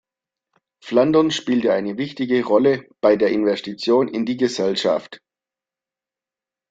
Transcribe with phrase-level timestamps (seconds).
[0.83, 5.21] Flandern spielte eine wichtige Rolle bei der Investition in die Gesellschaft.